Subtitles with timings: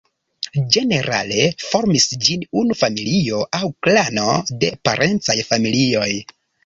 [0.75, 4.27] Ĝenerale formis ĝin unu familio aŭ klano
[4.65, 6.09] de parencaj familioj.